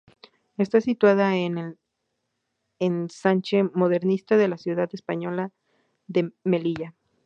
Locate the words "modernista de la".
3.61-4.57